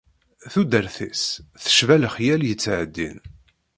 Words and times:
Tudert-is 0.53 1.23
tecba 1.63 1.95
lexyal 2.01 2.41
yettɛeddin. 2.45 3.17